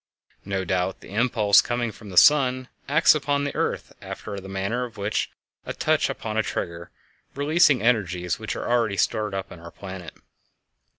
[0.45, 4.83] No doubt the impulse coming from the sun acts upon the earth after the manner
[4.83, 6.89] of a touch upon a trigger,
[7.35, 10.15] releasing energies which are already stored up in our planet.